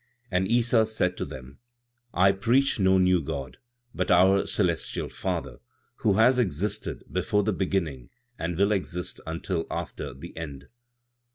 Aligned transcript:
And 0.31 0.49
Issa 0.49 0.87
said 0.87 1.15
to 1.17 1.25
them: 1.25 1.59
"I 2.11 2.31
preach 2.31 2.79
no 2.79 2.97
new 2.97 3.21
God, 3.21 3.57
but 3.93 4.09
our 4.09 4.47
celestial 4.47 5.09
Father, 5.09 5.59
who 5.97 6.13
has 6.13 6.39
existed 6.39 7.03
before 7.11 7.43
the 7.43 7.53
beginning 7.53 8.09
and 8.39 8.57
will 8.57 8.71
exist 8.71 9.21
until 9.27 9.67
after 9.69 10.15
the 10.15 10.35
end. 10.35 10.69